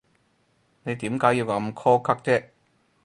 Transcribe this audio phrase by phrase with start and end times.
[0.81, 2.45] 你點解要咁苛刻啫？